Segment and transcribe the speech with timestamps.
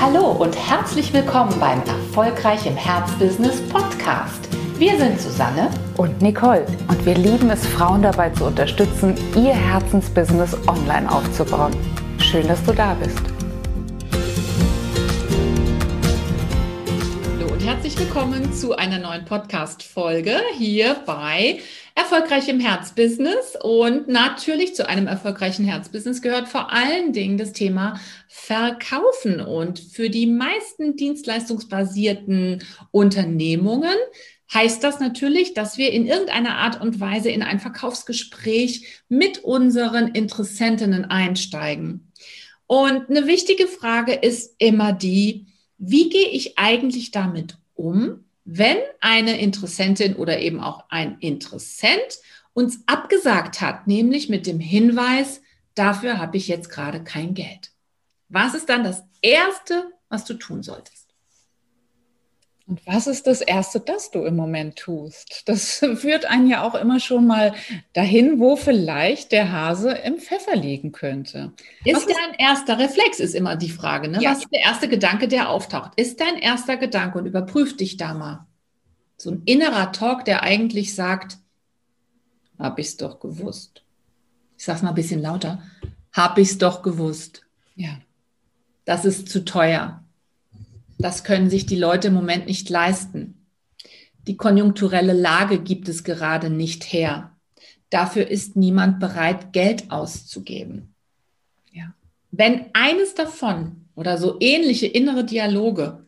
[0.00, 4.48] Hallo und herzlich willkommen beim Erfolgreich im Herzbusiness Podcast.
[4.78, 10.56] Wir sind Susanne und Nicole und wir lieben es, Frauen dabei zu unterstützen, ihr Herzensbusiness
[10.68, 11.72] online aufzubauen.
[12.20, 13.18] Schön, dass du da bist.
[17.32, 21.58] Hallo und herzlich willkommen zu einer neuen Podcast-Folge hier bei
[21.98, 23.56] Erfolgreich im Herzbusiness.
[23.60, 29.40] Und natürlich zu einem erfolgreichen Herzbusiness gehört vor allen Dingen das Thema Verkaufen.
[29.40, 33.96] Und für die meisten dienstleistungsbasierten Unternehmungen
[34.54, 40.06] heißt das natürlich, dass wir in irgendeiner Art und Weise in ein Verkaufsgespräch mit unseren
[40.06, 42.12] Interessentinnen einsteigen.
[42.68, 45.46] Und eine wichtige Frage ist immer die,
[45.78, 52.18] wie gehe ich eigentlich damit um, wenn eine Interessentin oder eben auch ein Interessent
[52.54, 55.42] uns abgesagt hat, nämlich mit dem Hinweis,
[55.74, 57.72] dafür habe ich jetzt gerade kein Geld.
[58.30, 61.07] Was ist dann das Erste, was du tun solltest?
[62.68, 65.48] Und was ist das Erste, das du im Moment tust?
[65.48, 67.54] Das führt einen ja auch immer schon mal
[67.94, 71.54] dahin, wo vielleicht der Hase im Pfeffer liegen könnte.
[71.86, 74.08] Ist, ist dein erster Reflex, ist immer die Frage.
[74.08, 74.20] Ne?
[74.20, 74.32] Ja.
[74.32, 75.92] Was ist der erste Gedanke, der auftaucht?
[75.96, 78.46] Ist dein erster Gedanke und überprüf dich da mal.
[79.16, 81.38] So ein innerer Talk, der eigentlich sagt,
[82.58, 83.82] hab ich's doch gewusst.
[84.58, 85.62] Ich sag's mal ein bisschen lauter.
[86.12, 87.46] Hab ich's doch gewusst.
[87.76, 87.98] Ja.
[88.84, 90.04] Das ist zu teuer
[90.98, 93.46] das können sich die Leute im Moment nicht leisten.
[94.26, 97.36] Die konjunkturelle Lage gibt es gerade nicht her.
[97.88, 100.94] Dafür ist niemand bereit, Geld auszugeben.
[101.72, 101.94] Ja.
[102.30, 106.04] Wenn eines davon oder so ähnliche innere Dialoge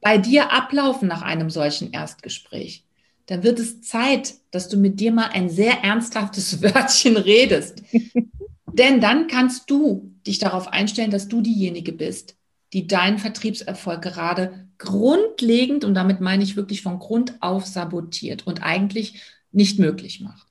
[0.00, 2.84] bei dir ablaufen nach einem solchen Erstgespräch,
[3.26, 7.82] dann wird es Zeit, dass du mit dir mal ein sehr ernsthaftes Wörtchen redest.
[8.72, 12.36] Denn dann kannst du dich darauf einstellen, dass du diejenige bist,
[12.72, 18.62] die deinen Vertriebserfolg gerade grundlegend, und damit meine ich wirklich von Grund auf sabotiert und
[18.62, 20.46] eigentlich nicht möglich macht.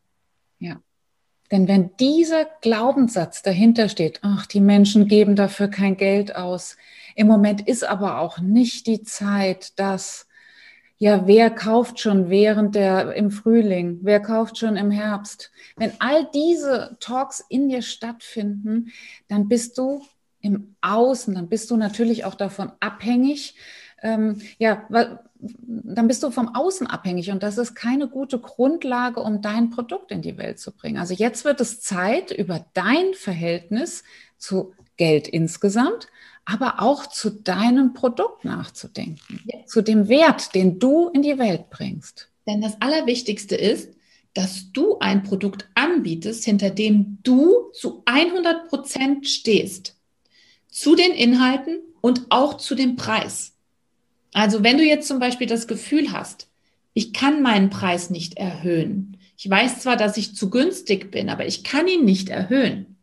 [0.59, 0.79] Ja.
[1.51, 6.77] Denn wenn dieser Glaubenssatz dahinter steht, ach, die Menschen geben dafür kein Geld aus,
[7.15, 10.27] im Moment ist aber auch nicht die Zeit, dass,
[10.97, 15.51] ja, wer kauft schon während der, im Frühling, wer kauft schon im Herbst?
[15.75, 18.91] Wenn all diese Talks in dir stattfinden,
[19.27, 20.05] dann bist du
[20.41, 23.55] im Außen, dann bist du natürlich auch davon abhängig.
[24.01, 29.21] Ähm, ja, weil, dann bist du vom Außen abhängig und das ist keine gute Grundlage,
[29.21, 30.97] um dein Produkt in die Welt zu bringen.
[30.97, 34.03] Also jetzt wird es Zeit, über dein Verhältnis
[34.37, 36.07] zu Geld insgesamt,
[36.45, 39.65] aber auch zu deinem Produkt nachzudenken, ja.
[39.65, 42.29] zu dem Wert, den du in die Welt bringst.
[42.47, 43.89] Denn das Allerwichtigste ist,
[44.33, 49.95] dass du ein Produkt anbietest, hinter dem du zu 100 Prozent stehst
[50.71, 53.53] zu den Inhalten und auch zu dem Preis.
[54.33, 56.47] Also wenn du jetzt zum Beispiel das Gefühl hast,
[56.93, 59.17] ich kann meinen Preis nicht erhöhen.
[59.37, 62.97] Ich weiß zwar, dass ich zu günstig bin, aber ich kann ihn nicht erhöhen.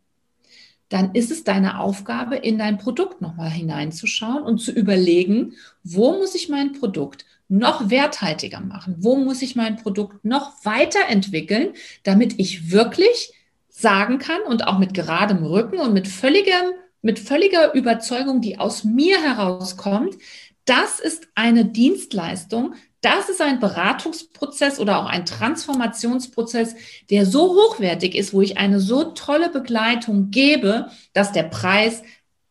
[0.89, 5.55] Dann ist es deine Aufgabe, in dein Produkt nochmal hineinzuschauen und zu überlegen,
[5.85, 8.97] wo muss ich mein Produkt noch werthaltiger machen?
[8.99, 11.73] Wo muss ich mein Produkt noch weiterentwickeln,
[12.05, 13.33] damit ich wirklich
[13.69, 16.73] sagen kann und auch mit geradem Rücken und mit völligem
[17.03, 20.17] mit völliger Überzeugung, die aus mir herauskommt,
[20.65, 26.75] das ist eine Dienstleistung, das ist ein Beratungsprozess oder auch ein Transformationsprozess,
[27.11, 32.03] der so hochwertig ist, wo ich eine so tolle Begleitung gebe, dass der Preis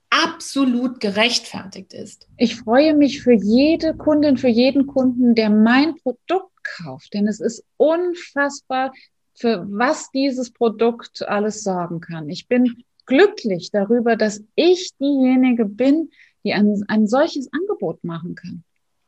[0.09, 2.27] absolut gerechtfertigt ist.
[2.37, 7.39] Ich freue mich für jede Kundin, für jeden Kunden, der mein Produkt kauft, denn es
[7.39, 8.93] ist unfassbar,
[9.33, 12.29] für was dieses Produkt alles sorgen kann.
[12.29, 16.11] Ich bin glücklich darüber, dass ich diejenige bin,
[16.43, 18.63] die ein, ein solches Angebot machen kann,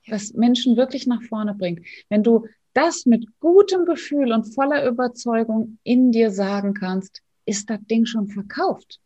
[0.07, 1.85] das Menschen wirklich nach vorne bringt.
[2.09, 7.79] Wenn du das mit gutem Gefühl und voller Überzeugung in dir sagen kannst, ist das
[7.89, 8.99] Ding schon verkauft.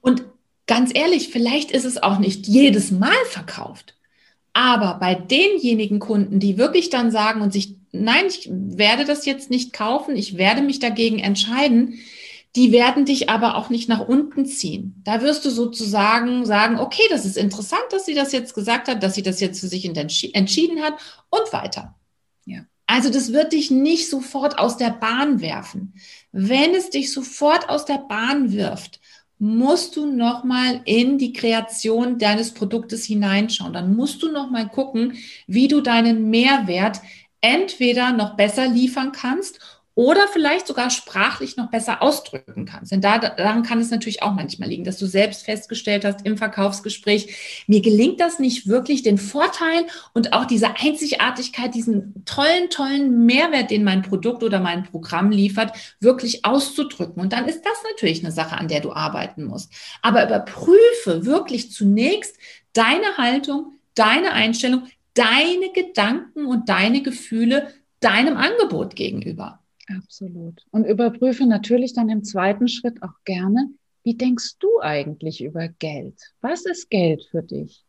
[0.00, 0.24] Und
[0.66, 3.94] ganz ehrlich, vielleicht ist es auch nicht jedes Mal verkauft.
[4.52, 9.50] Aber bei denjenigen Kunden, die wirklich dann sagen und sich, nein, ich werde das jetzt
[9.50, 11.94] nicht kaufen, ich werde mich dagegen entscheiden,
[12.56, 15.00] die werden dich aber auch nicht nach unten ziehen.
[15.04, 19.02] Da wirst du sozusagen sagen, okay, das ist interessant, dass sie das jetzt gesagt hat,
[19.02, 20.94] dass sie das jetzt für sich entschieden hat
[21.30, 21.94] und weiter.
[22.46, 22.62] Ja.
[22.86, 25.94] Also das wird dich nicht sofort aus der Bahn werfen.
[26.32, 28.98] Wenn es dich sofort aus der Bahn wirft,
[29.38, 33.72] musst du nochmal in die Kreation deines Produktes hineinschauen.
[33.72, 37.00] Dann musst du nochmal gucken, wie du deinen Mehrwert
[37.40, 39.60] entweder noch besser liefern kannst
[39.98, 42.92] oder vielleicht sogar sprachlich noch besser ausdrücken kannst.
[42.92, 46.36] Denn da, daran kann es natürlich auch manchmal liegen, dass du selbst festgestellt hast im
[46.36, 53.26] Verkaufsgespräch, mir gelingt das nicht wirklich, den Vorteil und auch diese Einzigartigkeit, diesen tollen, tollen
[53.26, 57.20] Mehrwert, den mein Produkt oder mein Programm liefert, wirklich auszudrücken.
[57.20, 59.72] Und dann ist das natürlich eine Sache, an der du arbeiten musst.
[60.00, 62.36] Aber überprüfe wirklich zunächst
[62.72, 64.84] deine Haltung, deine Einstellung,
[65.14, 69.58] deine Gedanken und deine Gefühle deinem Angebot gegenüber.
[69.96, 70.64] Absolut.
[70.70, 73.70] Und überprüfe natürlich dann im zweiten Schritt auch gerne,
[74.02, 76.18] wie denkst du eigentlich über Geld?
[76.40, 77.84] Was ist Geld für dich?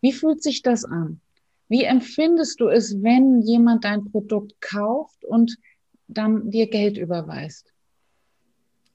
[0.00, 1.20] Wie fühlt sich das an?
[1.68, 5.56] Wie empfindest du es, wenn jemand dein Produkt kauft und
[6.08, 7.72] dann dir Geld überweist?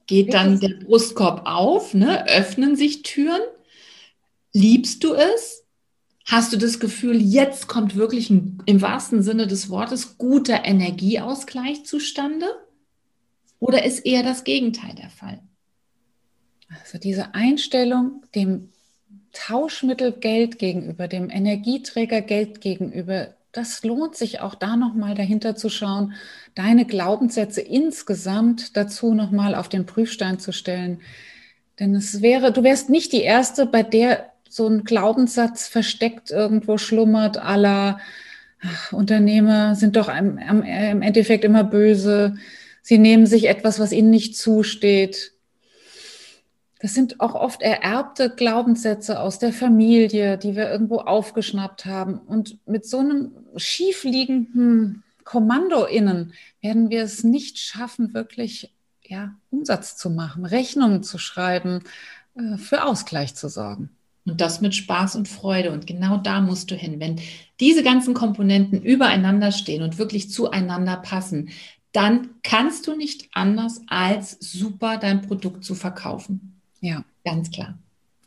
[0.06, 2.28] Geht dann der Brustkorb auf, ne?
[2.30, 3.42] öffnen sich Türen?
[4.54, 5.66] Liebst du es?
[6.28, 11.86] Hast du das Gefühl, jetzt kommt wirklich ein, im wahrsten Sinne des Wortes guter Energieausgleich
[11.86, 12.48] zustande?
[13.60, 15.40] Oder ist eher das Gegenteil der Fall?
[16.82, 18.74] Also diese Einstellung dem
[19.32, 25.70] Tauschmittel Geld gegenüber, dem Energieträger Geld gegenüber, das lohnt sich auch da nochmal dahinter zu
[25.70, 26.14] schauen,
[26.56, 31.00] deine Glaubenssätze insgesamt dazu nochmal auf den Prüfstein zu stellen.
[31.80, 36.78] Denn es wäre, du wärst nicht die Erste, bei der so ein Glaubenssatz versteckt irgendwo
[36.78, 38.00] schlummert, aller
[38.92, 42.36] Unternehmer sind doch im, im Endeffekt immer böse.
[42.82, 45.34] Sie nehmen sich etwas, was ihnen nicht zusteht.
[46.80, 52.20] Das sind auch oft ererbte Glaubenssätze aus der Familie, die wir irgendwo aufgeschnappt haben.
[52.20, 58.74] Und mit so einem schiefliegenden Kommando innen werden wir es nicht schaffen, wirklich
[59.04, 61.84] ja, Umsatz zu machen, Rechnungen zu schreiben,
[62.36, 63.97] äh, für Ausgleich zu sorgen.
[64.28, 65.72] Und das mit Spaß und Freude.
[65.72, 67.00] Und genau da musst du hin.
[67.00, 67.22] Wenn
[67.60, 71.50] diese ganzen Komponenten übereinander stehen und wirklich zueinander passen,
[71.94, 76.60] dann kannst du nicht anders als super dein Produkt zu verkaufen.
[76.82, 77.04] Ja.
[77.24, 77.78] Ganz klar.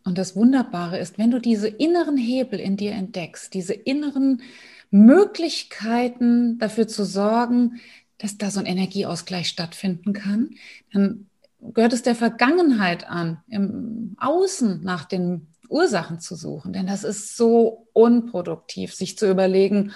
[0.04, 4.42] Und das Wunderbare ist, wenn du diese inneren Hebel in dir entdeckst, diese inneren
[4.90, 7.80] Möglichkeiten dafür zu sorgen,
[8.18, 10.50] dass da so ein Energieausgleich stattfinden kann,
[10.92, 11.26] dann
[11.60, 16.72] gehört es der Vergangenheit an, im Außen nach den Ursachen zu suchen.
[16.72, 19.92] Denn das ist so unproduktiv, sich zu überlegen,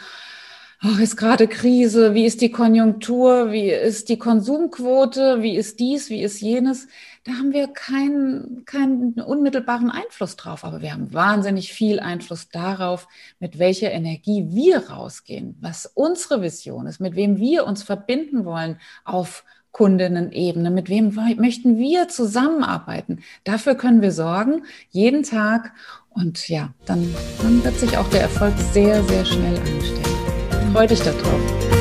[0.81, 6.11] ach, ist gerade Krise, wie ist die Konjunktur, wie ist die Konsumquote, wie ist dies,
[6.11, 6.88] wie ist jenes.
[7.25, 13.09] Da haben wir keinen, keinen unmittelbaren Einfluss drauf, aber wir haben wahnsinnig viel Einfluss darauf,
[13.38, 18.79] mit welcher Energie wir rausgehen, was unsere Vision ist, mit wem wir uns verbinden wollen
[19.05, 19.44] auf
[19.75, 23.19] Kundinnen-Ebene, mit wem möchten wir zusammenarbeiten.
[23.43, 25.73] Dafür können wir sorgen, jeden Tag.
[26.11, 27.12] Und ja, dann,
[27.43, 30.73] dann wird sich auch der Erfolg sehr, sehr schnell einstellen.
[30.73, 31.74] Freue dich darauf.